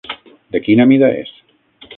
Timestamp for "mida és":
0.93-1.31